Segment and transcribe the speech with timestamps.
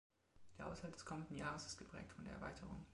[0.57, 2.87] Der Haushalt des kommenden Jahres ist geprägt von der Erweiterung.